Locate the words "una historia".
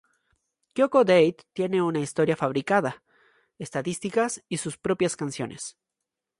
1.83-2.35